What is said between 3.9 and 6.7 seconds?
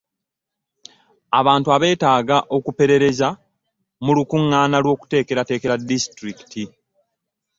mu lukuŋŋaana lw’Okuteekerateekera Disisitulikiti.